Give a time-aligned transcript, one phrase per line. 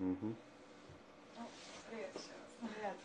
[0.00, 0.34] Угу.
[1.38, 1.48] Ну,
[1.90, 2.70] привет еще раз.
[2.72, 2.96] Привет.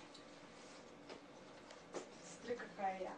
[2.39, 3.13] Смотри, какая я.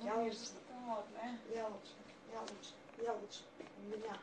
[0.00, 0.30] Я Я лучше.
[0.30, 1.38] вижу, что ты модная.
[1.54, 1.94] Я лучше,
[2.32, 3.42] я лучше, я лучше.
[3.78, 4.16] У меня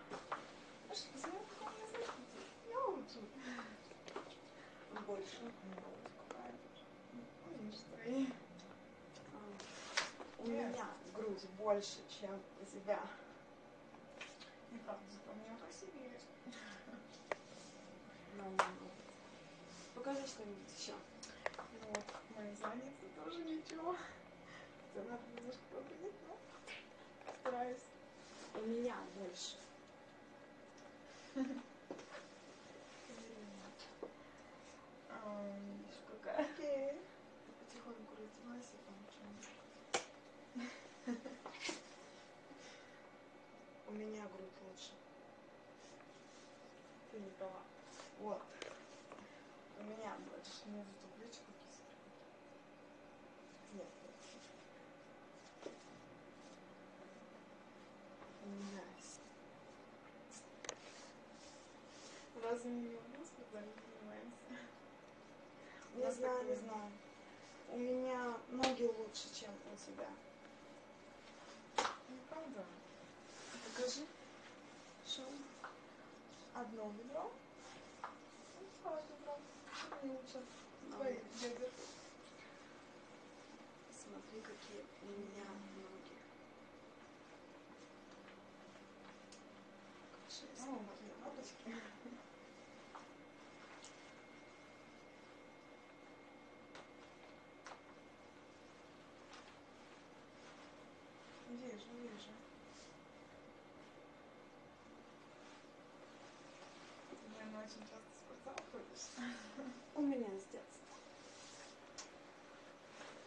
[0.88, 2.14] Слушай, посмотри, какой у меня язык.
[2.70, 3.20] Я лучше.
[5.06, 5.52] больше.
[7.52, 7.72] Ну,
[8.04, 8.28] твои.
[9.34, 9.36] А,
[10.40, 13.00] У меня грудь больше, чем у тебя.
[14.72, 16.20] Неправда, зато у меня красивее.
[16.46, 16.52] Ну,
[16.88, 16.94] ну,
[18.33, 18.33] ну.
[19.96, 20.94] Покажи что-нибудь еще.
[21.88, 22.04] Вот,
[22.36, 23.96] мои задницы тоже ничего.
[24.94, 26.38] Хотя надо немножко побрить, но
[27.40, 27.82] стараюсь.
[28.56, 29.56] У меня больше.
[36.22, 36.46] Какая.
[36.46, 37.02] Окей.
[37.60, 39.50] Потихоньку раздевайся, там что-нибудь.
[43.88, 44.92] У меня грудь лучше.
[47.12, 47.73] Ты не права.
[48.20, 48.42] Вот.
[49.80, 50.52] У меня больше.
[50.66, 52.12] У меня зато плечи какие смотри.
[53.74, 53.88] Нет.
[58.44, 58.84] У меня
[62.44, 64.54] Разве не у нас спортзале занимаемся?
[65.96, 66.92] Не знаю, не знаю.
[67.70, 70.10] У меня ноги лучше, чем у тебя.
[72.10, 72.66] Неправда.
[73.66, 74.06] Покажи.
[75.08, 75.24] Что?
[76.54, 77.32] Одно бедро.
[80.04, 80.44] Ну, лучше?
[80.90, 80.96] Ну.
[80.98, 81.68] Твои бедра.
[83.90, 85.46] Смотри, какие у меня
[85.78, 86.18] ноги.
[90.28, 90.68] Шесть.
[90.68, 91.82] О, какие лапочки.
[101.50, 102.34] Вижу, вижу.
[107.10, 109.43] Ты, наверное, очень часто в спортзал ходишь.
[109.96, 110.96] У меня с детства.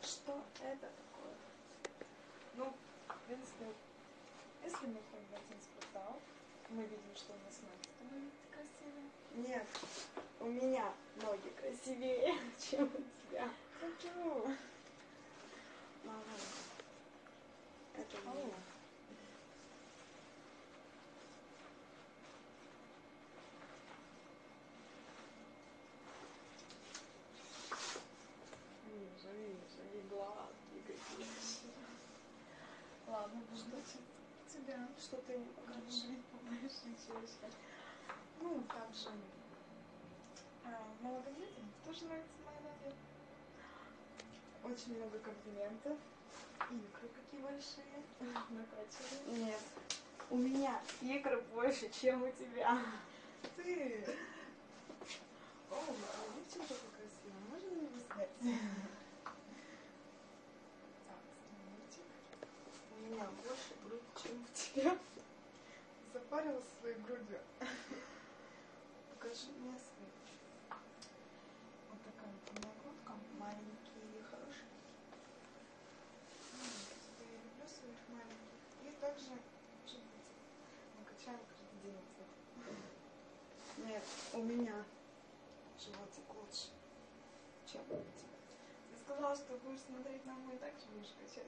[0.02, 1.34] Что это такое?
[2.54, 2.72] Ну,
[3.08, 3.66] в принципе,
[4.64, 6.20] если мы ходим в один спортзал,
[6.70, 9.10] мы видим, что у нас ноги становятся красивее.
[9.48, 9.66] Нет,
[10.40, 12.34] у меня ноги красивее,
[12.70, 13.48] чем у тебя.
[13.80, 14.46] Почему?
[16.04, 16.22] Мама,
[17.94, 18.34] это у О.
[18.34, 18.54] меня.
[28.86, 31.26] Вижу, вижу, и гладкие какие.
[33.06, 34.00] Ладно, буду учить
[34.48, 34.88] тебя.
[34.98, 36.02] Что ты не покажешь?
[36.04, 36.24] Жить
[37.06, 37.52] чаще.
[38.40, 39.08] Ну, как же
[40.64, 40.68] а,
[41.00, 42.94] молодым людям тоже нравятся мои ноги.
[44.64, 45.98] Очень много комплиментов.
[46.70, 48.02] Икры какие большие.
[48.50, 49.46] Накачанные.
[49.46, 49.60] Нет.
[50.30, 52.78] У меня икры больше, чем у тебя.
[53.56, 54.04] Ты!
[55.70, 55.84] О, а
[56.36, 57.40] девчонка красивая.
[57.50, 58.30] Можно его снять?
[61.06, 62.50] Так, столик.
[62.90, 64.98] У меня больше грудь, чем у тебя.
[66.12, 67.40] Запарилась своей грудью.
[69.10, 70.10] Покажи мне свою.
[71.90, 73.12] Вот такая вот у меня грудка.
[73.38, 74.70] Маленькие и хорошие.
[77.20, 78.62] Я люблю своих маленьких.
[78.82, 79.34] И также
[79.84, 80.36] животик.
[80.96, 82.00] Мы качаем каждый день.
[82.56, 83.86] вот.
[83.86, 84.04] Нет,
[84.36, 84.84] у меня
[85.78, 86.68] животик лучше,
[87.66, 88.02] чем у тебя.
[88.92, 91.46] Ты сказала, что будешь смотреть на мой, так же будешь качать.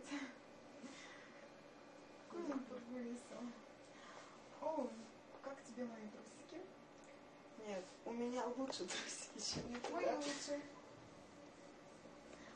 [2.28, 3.52] Какой он турбулисом.
[4.62, 4.88] О,
[5.42, 6.64] как тебе мои трусики?
[7.66, 10.16] Нет, у меня лучше трусики, чем у Мои тебя.
[10.16, 10.62] лучше.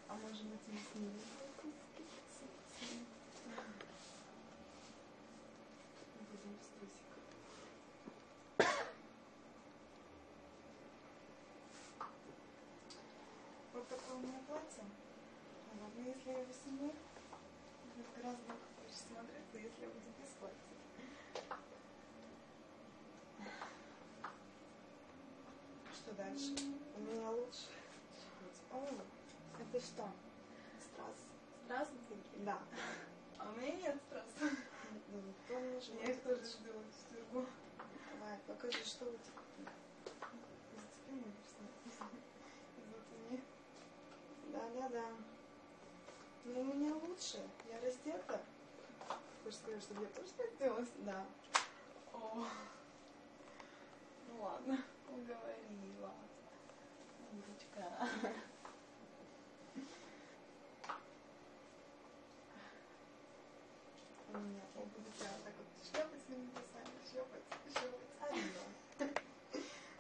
[0.09, 1.21] А может быть мы снимем
[1.61, 2.09] трусики?
[2.79, 3.07] Снимем.
[6.31, 7.23] Будем без трусиков.
[13.73, 14.21] Вот такое у
[14.73, 14.85] меня платье.
[15.81, 16.93] Ладно, если я его сниму,
[17.95, 20.73] будет гораздо лучше смотреться, если я буду без платья.
[25.93, 26.55] Что дальше?
[26.97, 27.67] У меня лучше.
[28.71, 28.89] О,
[29.61, 30.09] Это что?
[30.81, 31.17] Страз.
[31.67, 32.17] Здравствуйте.
[32.39, 32.59] Да.
[33.39, 34.57] а у меня нет страстно.
[35.09, 37.47] Ну, кто мне животик Я их тоже стирку.
[38.13, 39.43] Давай, покажи, что у тебя.
[40.75, 41.25] Зацепи.
[41.85, 42.32] Зацени.
[44.53, 45.07] Да-да-да.
[46.45, 47.41] Ну, у меня лучше.
[47.71, 48.41] Я раздета.
[49.43, 50.87] Хочешь сказать, чтобы я тоже так делала?
[50.99, 51.25] Да.
[52.13, 52.47] О.
[54.29, 54.79] Ну ладно,
[55.09, 56.13] уговорила.
[57.33, 58.09] Умничка.
[64.29, 68.01] У меня Я буду тебя так вот шлепать своими волосами, шлепать, шлепать.
[68.21, 68.65] Алина.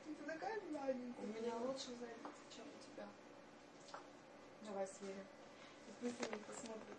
[0.05, 1.59] Ты такая милая.
[1.67, 3.07] лучше зайдет, чем у тебя.
[4.63, 5.27] Давай сверим.
[6.03, 6.99] И пусть они посмотрят.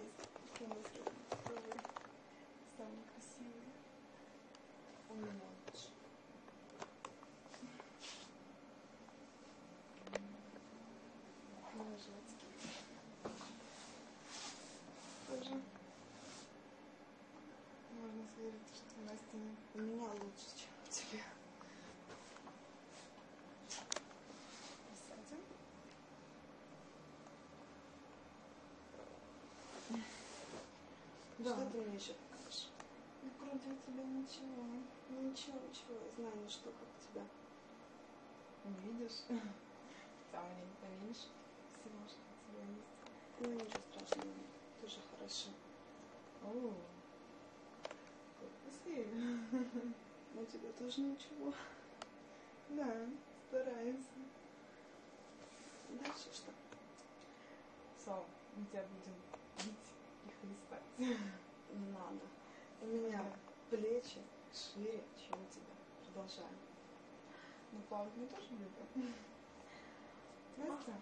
[0.00, 0.86] Есть хумус
[1.28, 1.78] второй.
[2.74, 3.68] Самый красивый.
[5.10, 5.88] У меня лучше.
[11.74, 12.46] На животике.
[15.28, 15.60] Тоже.
[18.00, 21.24] Можно сверить, что у Насти не У меня лучше, чем у тебя.
[24.88, 25.42] Присядем.
[31.44, 32.70] Что ты мне еще покажешь?
[33.22, 34.64] Ну, кроме тебя ничего.
[35.08, 37.22] Ну ничего, ничего, я знаю, ну что, как тебя.
[38.64, 39.22] Не видишь?
[39.28, 41.28] У меня не поменьше
[41.68, 42.88] всего, что у тебя есть.
[43.38, 44.34] Ну ничего страшного,
[44.80, 45.50] тоже хорошо.
[46.42, 46.74] О,
[48.64, 49.08] красиво.
[50.34, 51.52] Но у тебя тоже ничего.
[52.70, 53.06] Да,
[53.48, 54.10] стараемся.
[55.90, 56.50] Дальше что?
[58.04, 58.24] Сол,
[58.56, 59.14] мы тебя будем
[59.58, 59.92] бить
[60.26, 61.20] и хлестать.
[61.74, 62.24] Не надо.
[62.82, 63.20] У меня
[63.68, 64.20] плечи
[64.52, 65.74] шире, чем у тебя.
[66.04, 66.56] Продолжаем.
[67.72, 69.14] Ну, плавать мы тоже любим.
[70.56, 70.92] Настя?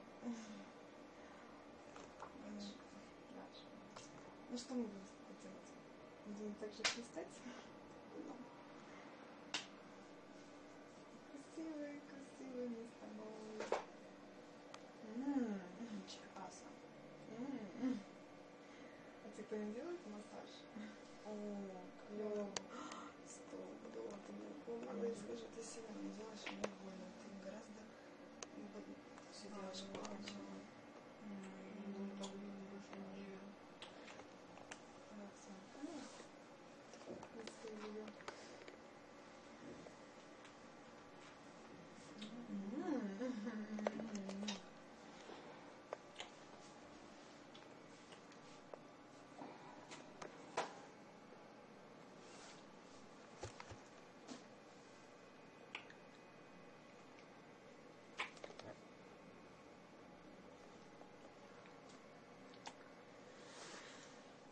[4.51, 5.01] Ну, что мы будем
[5.43, 5.71] делать?
[6.27, 7.41] Будем также хлестать?
[8.17, 8.33] Ну,
[11.31, 12.87] Красивые, красивые мы
[19.53, 20.51] А тебе кто-нибудь делает массаж?
[21.27, 21.29] О,
[22.09, 22.47] клево.
[23.27, 25.05] Стопудово ты мне помнила.
[25.05, 27.07] Я скажу, ты сегодня делаешь мне больно.
[27.21, 27.83] Ты гораздо
[28.73, 28.95] больно.
[29.31, 30.17] Все делаешь плавно.
[31.85, 33.53] Ну, так больше не живем.
[35.19, 35.53] Да, всё.
[37.35, 38.07] Красивые.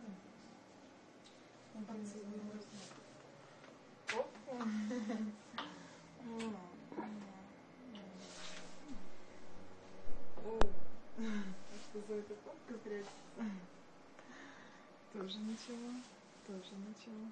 [12.07, 13.11] за эта попка прячется?
[15.13, 16.01] Тоже ничего,
[16.47, 17.25] тоже ничего.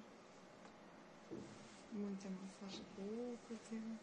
[1.90, 3.98] Мы тебя массаж боку делаем.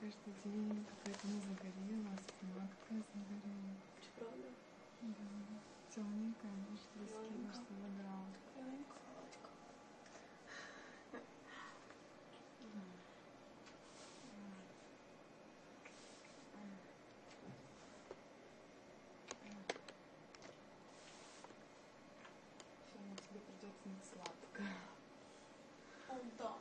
[0.00, 3.74] Каждый день какая-то не загорела, спина какая загорела.
[4.18, 4.48] Правда?
[5.02, 8.26] Да, темненькая, может, раскинешь, что задрала.
[8.52, 8.96] Кладька.
[22.92, 24.62] Сегодня тебе придется не сладко.
[26.08, 26.52] О, да.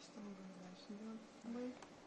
[0.00, 1.97] Что мы будем дальше делать с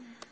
[0.00, 0.29] Mm-hmm.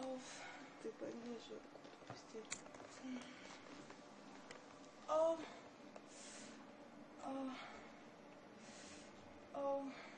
[0.00, 0.22] Auf.
[0.82, 2.40] Ты пониже руку опусти.
[5.08, 5.38] Auf.
[7.22, 7.52] Auf.
[9.52, 10.09] Auf.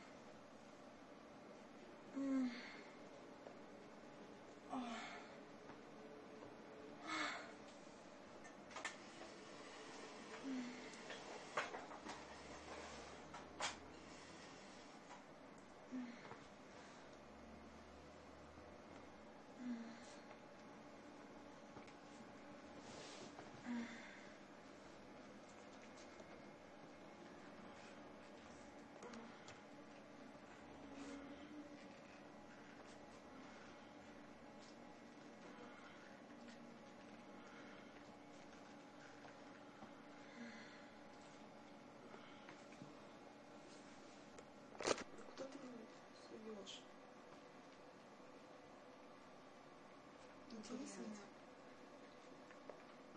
[50.70, 51.04] Интересно.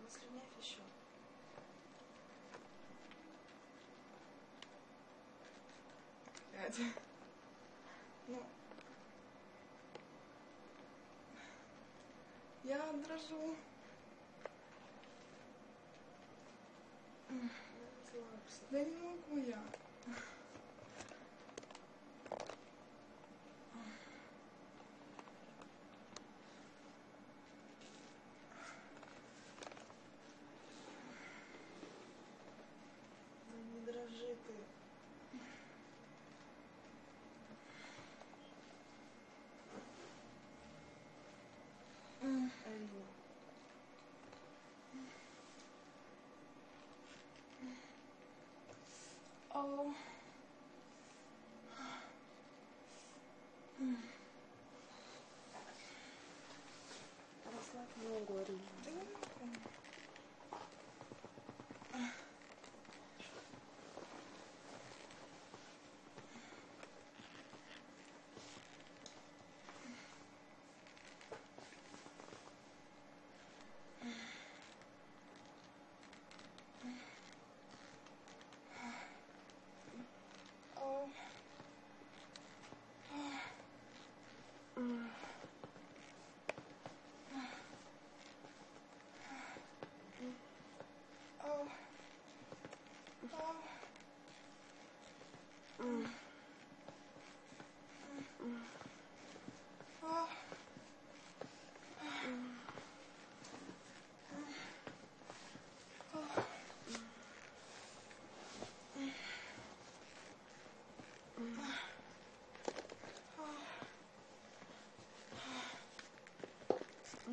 [0.01, 0.79] Наслюнявь еще.
[6.51, 6.79] Блядь.
[8.27, 8.43] Ну.
[12.63, 13.55] Я дрожу.
[18.71, 19.63] Да не могу я.
[49.65, 50.14] お。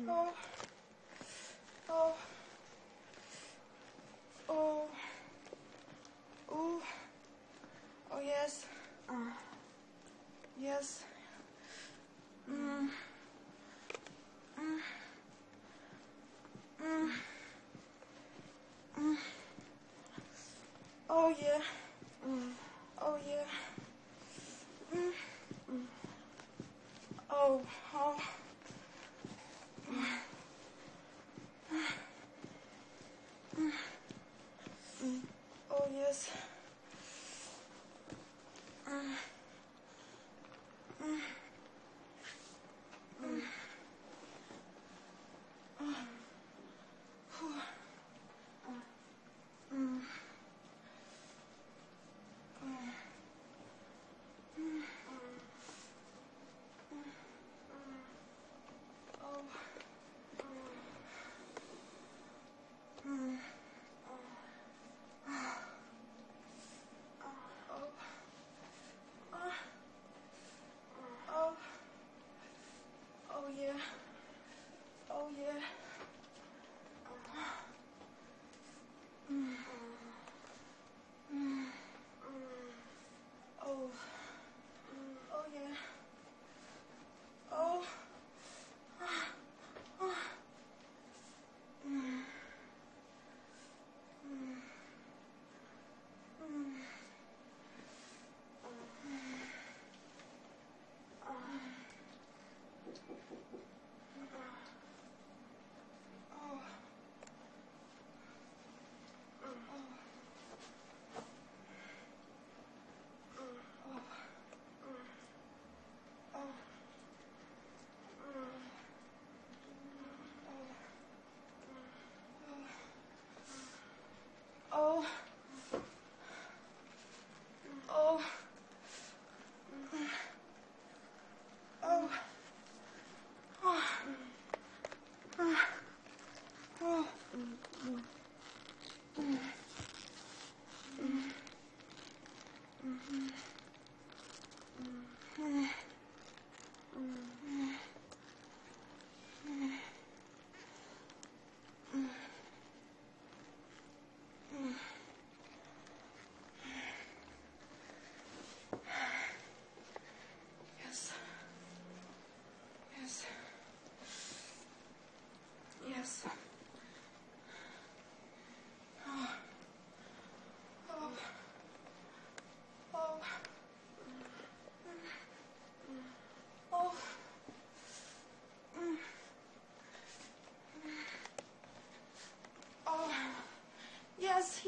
[0.07, 0.29] Oh.
[1.89, 2.13] Oh.
[4.49, 4.85] Oh.
[6.49, 6.81] Oh.
[8.11, 8.65] Oh yes.
[10.59, 11.03] Yes.
[12.49, 12.89] Mm.
[14.59, 14.79] Mm.
[16.81, 17.09] Mm.
[18.97, 19.17] Mm.
[21.09, 21.61] Oh yeah.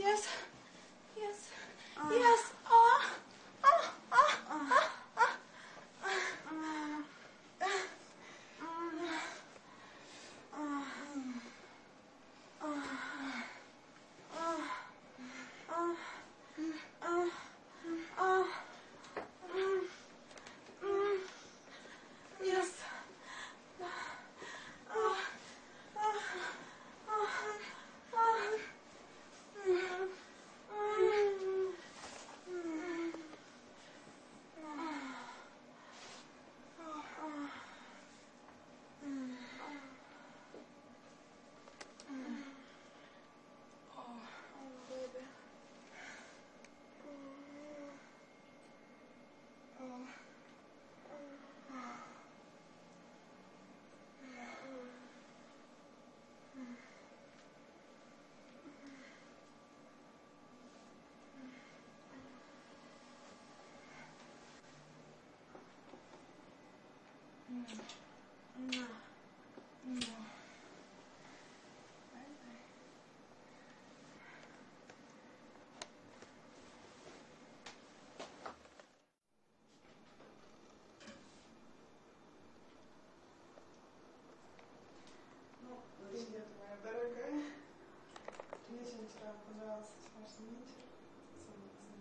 [0.06, 0.44] gracias.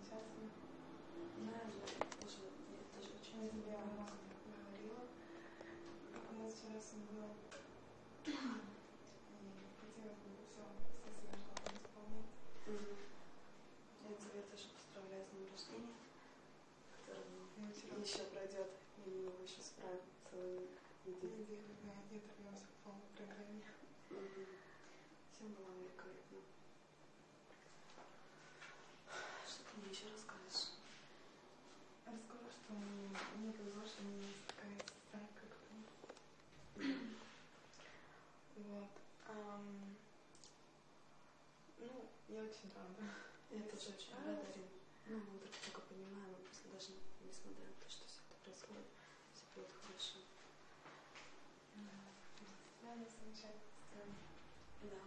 [0.05, 0.51] Замечательный.
[1.39, 3.75] Знаю, я тоже, я тоже очень люблю.
[3.75, 4.24] говорила,
[6.81, 7.29] все было.
[8.25, 8.31] И
[9.81, 12.31] хотелось бы все, все свои желания исполнять.
[12.67, 12.97] Мгм.
[14.05, 15.95] Я тебя тоже поздравляю с днем рождения,
[16.91, 20.01] который Я еще пройдет, и мы его еще справим
[20.31, 20.69] целую
[21.05, 21.37] неделю.
[21.37, 23.65] неделю, да, не оторвемся в полной программе.
[24.11, 24.47] Мгм.
[25.33, 26.41] Всем было великолепно.
[29.47, 30.73] Что ты мне еще расскажешь?
[32.07, 35.75] Расскажу, что мне, мне повезло, что у меня есть такая сестра, как ты.
[38.57, 38.89] Вот.
[39.55, 39.97] Ам,
[41.79, 43.05] ну, я очень рада.
[43.51, 44.69] Я тоже очень рада, Рин.
[45.07, 48.87] Ну, мы друг друга понимаем, просто даже несмотря на то, что все это происходит,
[49.35, 50.19] все будет хорошо.
[52.83, 54.17] Я не замечательная.
[54.83, 55.03] Да.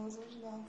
[0.08, 0.64] Начинаю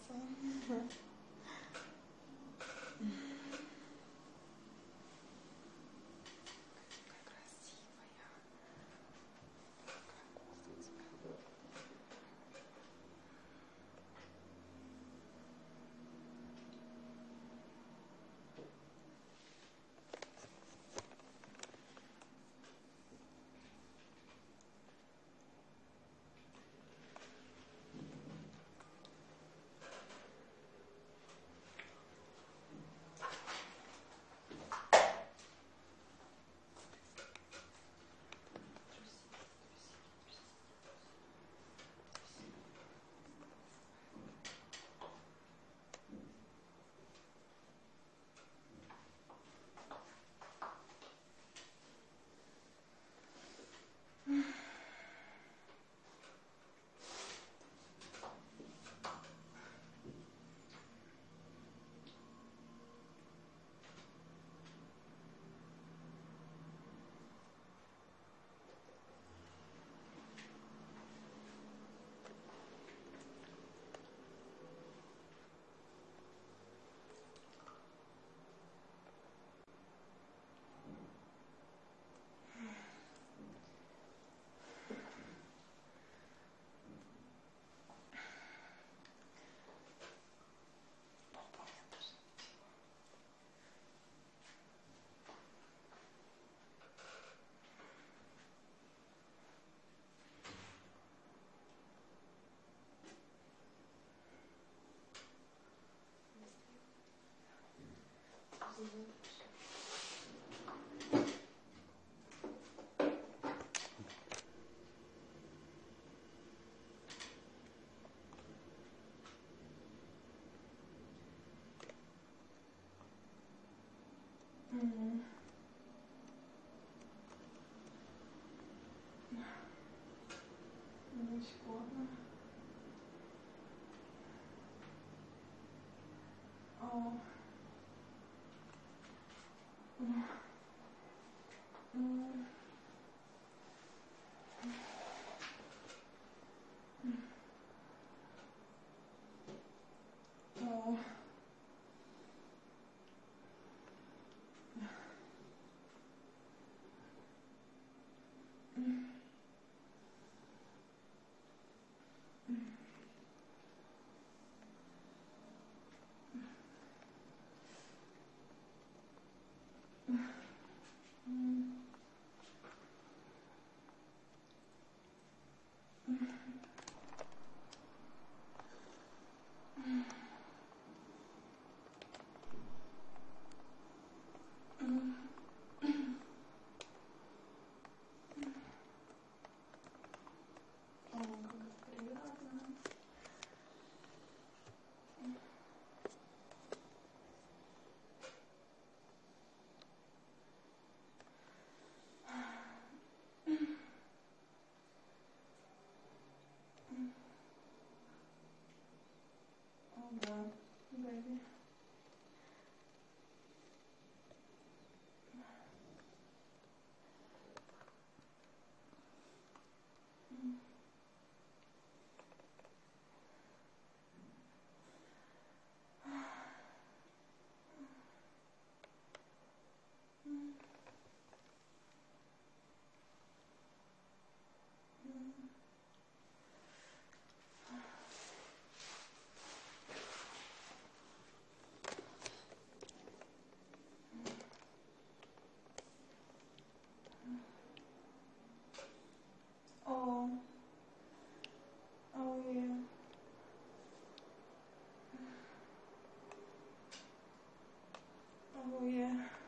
[258.72, 259.38] Oh, Hallelujah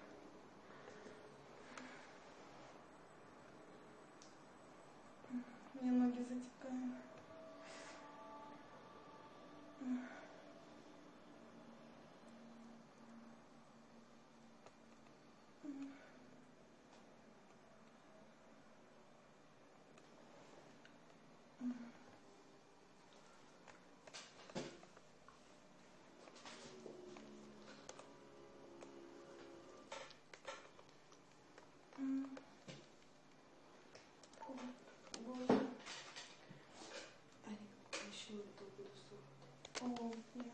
[39.84, 40.51] Oh, yeah.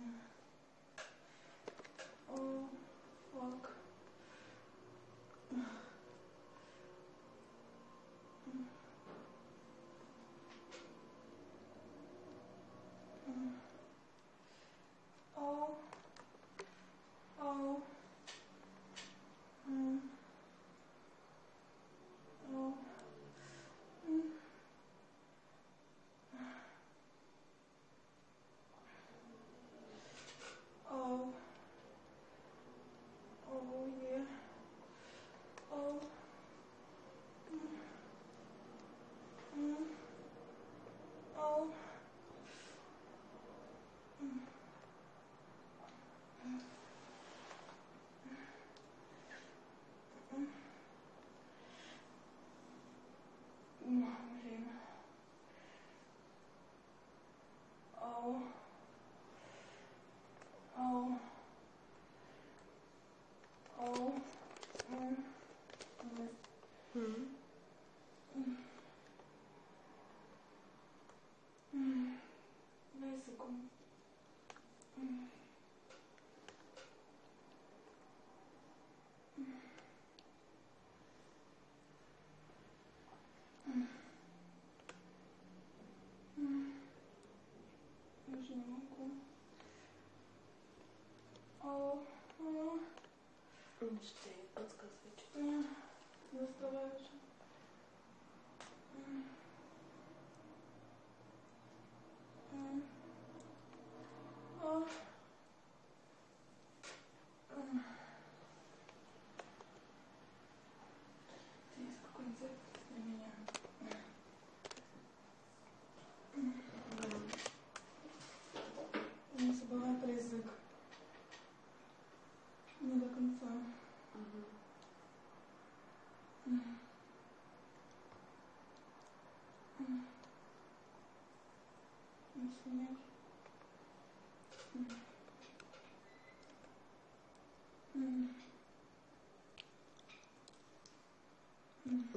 [94.00, 95.12] Ну что, я подсказываю.
[95.18, 95.66] что- м,
[96.32, 97.27] заставляю уже.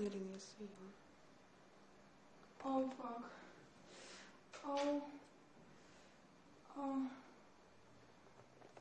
[0.01, 0.71] Ларин, я съела.
[2.65, 3.25] Oh, fuck.
[4.65, 5.03] Oh.
[6.77, 7.11] Oh.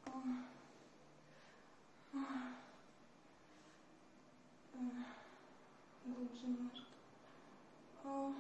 [0.06, 0.22] Oh.
[6.06, 6.86] Глубже немножко.
[8.06, 8.34] Oh.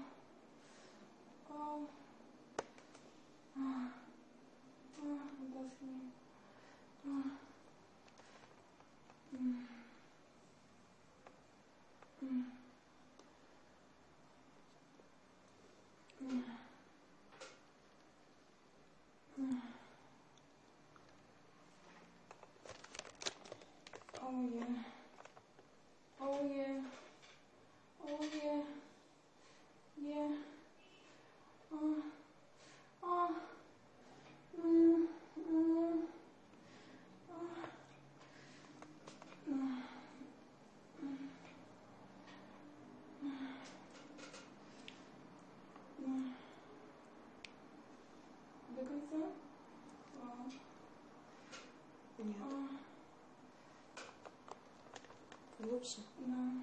[55.70, 55.97] глубже.
[56.26, 56.59] Да.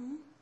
[0.00, 0.33] Mm-hmm.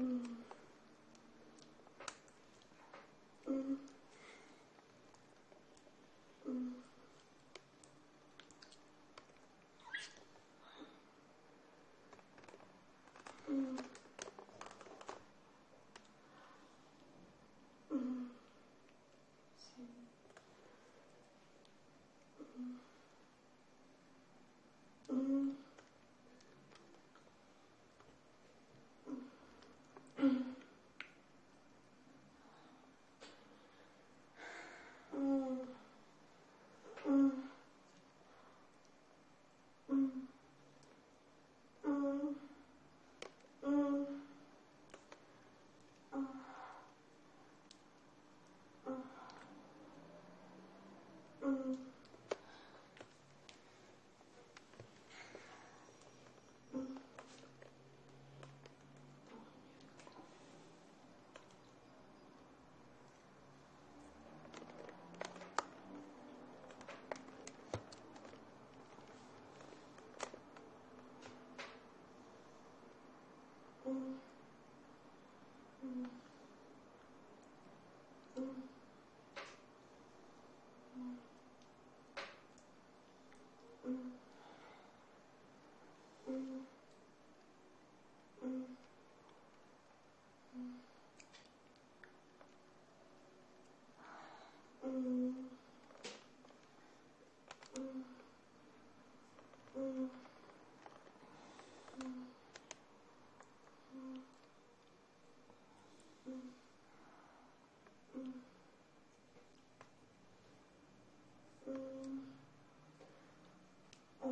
[0.00, 0.40] 嗯。
[3.46, 3.78] 嗯。
[6.46, 6.74] 嗯。
[13.48, 13.89] 嗯。
[51.60, 51.74] Mm-hmm.
[78.38, 78.79] mm-hmm.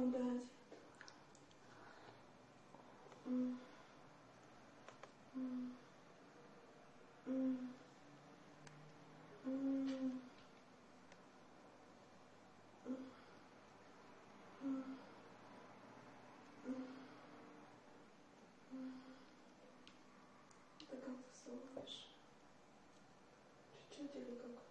[0.09, 0.39] М.
[20.89, 22.09] Ты как засовываешь?
[23.91, 24.68] Чуть-чуть или как?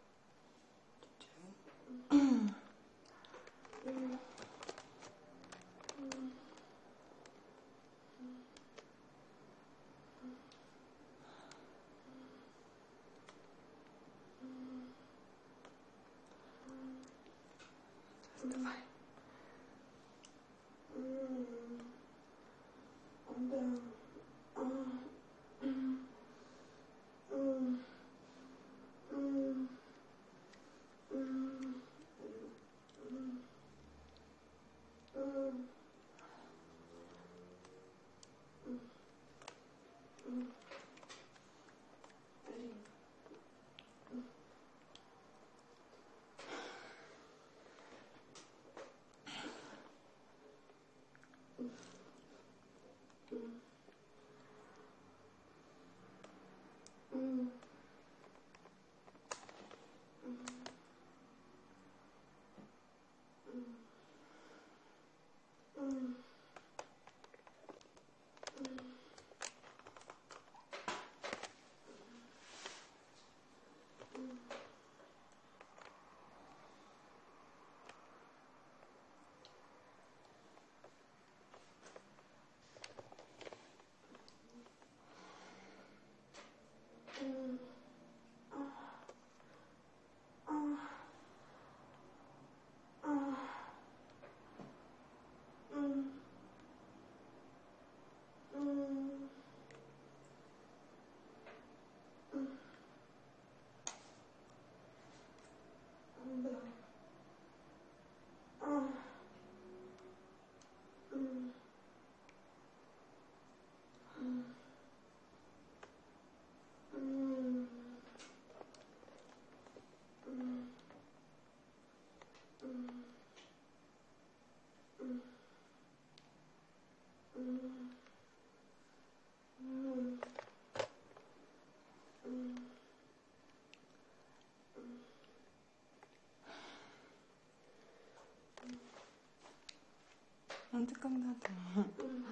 [140.77, 141.49] Ну ты когда-то.
[141.75, 142.25] Арина,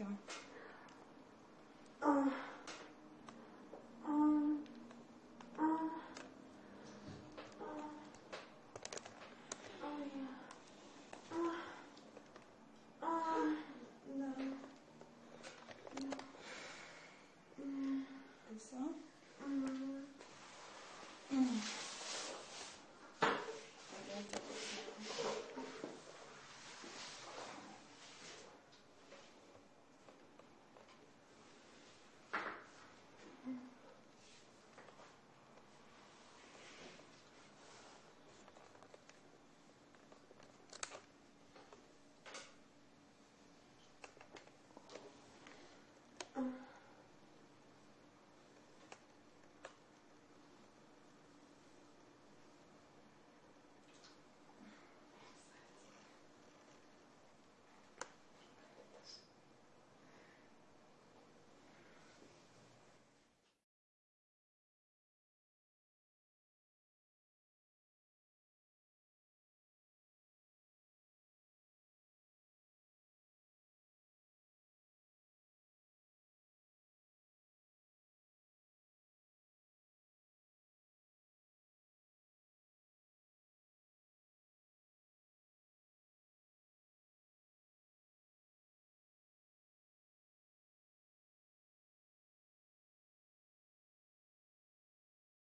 [0.00, 0.49] все.